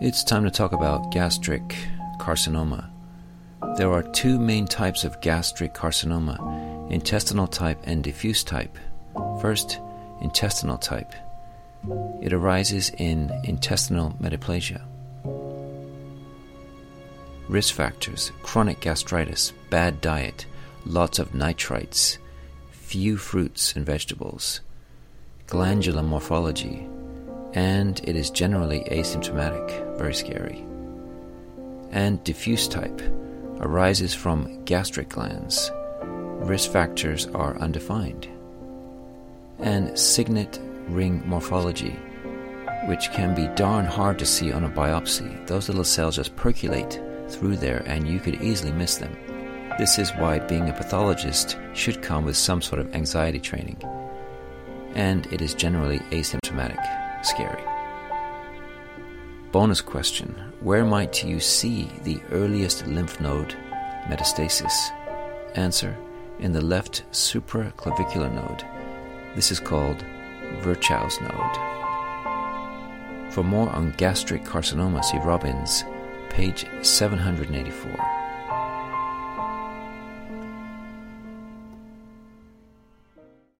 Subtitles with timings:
[0.00, 1.62] It's time to talk about gastric
[2.18, 2.90] carcinoma.
[3.76, 8.76] There are two main types of gastric carcinoma intestinal type and diffuse type.
[9.40, 9.78] First,
[10.20, 11.14] intestinal type.
[12.20, 14.82] It arises in intestinal metaplasia.
[17.48, 20.44] Risk factors chronic gastritis, bad diet,
[20.84, 22.18] lots of nitrites,
[22.72, 24.60] few fruits and vegetables,
[25.46, 26.88] glandular morphology,
[27.54, 30.66] and it is generally asymptomatic, very scary.
[31.90, 33.00] And diffuse type
[33.60, 35.70] arises from gastric glands.
[36.02, 38.28] Risk factors are undefined.
[39.60, 41.96] And signet ring morphology,
[42.86, 45.46] which can be darn hard to see on a biopsy.
[45.46, 49.16] Those little cells just percolate through there and you could easily miss them.
[49.78, 53.80] This is why being a pathologist should come with some sort of anxiety training.
[54.94, 56.82] And it is generally asymptomatic.
[57.24, 57.64] Scary.
[59.50, 63.56] Bonus question Where might you see the earliest lymph node
[64.06, 64.90] metastasis?
[65.54, 65.96] Answer
[66.38, 68.64] In the left supraclavicular node.
[69.34, 70.04] This is called
[70.60, 71.56] Virchow's node.
[73.32, 75.82] For more on gastric carcinoma, see Robbins,
[76.28, 78.23] page 784.